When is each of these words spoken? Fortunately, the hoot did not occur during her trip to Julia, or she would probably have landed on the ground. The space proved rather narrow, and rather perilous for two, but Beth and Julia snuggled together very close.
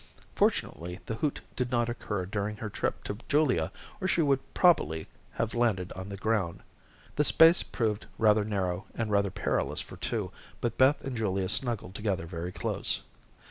Fortunately, 0.33 0.99
the 1.05 1.13
hoot 1.13 1.41
did 1.55 1.69
not 1.69 1.87
occur 1.87 2.25
during 2.25 2.57
her 2.57 2.71
trip 2.71 3.03
to 3.03 3.19
Julia, 3.29 3.71
or 4.01 4.07
she 4.07 4.23
would 4.23 4.39
probably 4.55 5.05
have 5.33 5.53
landed 5.53 5.91
on 5.91 6.09
the 6.09 6.17
ground. 6.17 6.63
The 7.17 7.23
space 7.23 7.61
proved 7.61 8.07
rather 8.17 8.43
narrow, 8.43 8.87
and 8.95 9.11
rather 9.11 9.29
perilous 9.29 9.79
for 9.79 9.97
two, 9.97 10.31
but 10.59 10.75
Beth 10.79 11.05
and 11.05 11.15
Julia 11.15 11.49
snuggled 11.49 11.93
together 11.93 12.25
very 12.25 12.51
close. 12.51 13.03